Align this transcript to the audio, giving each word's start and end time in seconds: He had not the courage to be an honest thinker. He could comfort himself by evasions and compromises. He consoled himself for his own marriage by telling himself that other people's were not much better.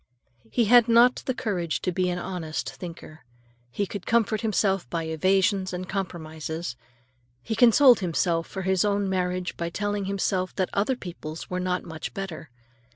He 0.49 0.65
had 0.65 0.87
not 0.87 1.17
the 1.27 1.33
courage 1.35 1.79
to 1.83 1.91
be 1.91 2.09
an 2.09 2.17
honest 2.17 2.67
thinker. 2.73 3.23
He 3.69 3.85
could 3.85 4.07
comfort 4.07 4.41
himself 4.41 4.89
by 4.89 5.03
evasions 5.03 5.73
and 5.73 5.87
compromises. 5.87 6.75
He 7.43 7.53
consoled 7.53 7.99
himself 7.99 8.47
for 8.47 8.63
his 8.63 8.83
own 8.83 9.07
marriage 9.07 9.55
by 9.57 9.69
telling 9.69 10.05
himself 10.05 10.55
that 10.55 10.71
other 10.73 10.95
people's 10.95 11.51
were 11.51 11.59
not 11.59 11.83
much 11.83 12.15
better. 12.15 12.49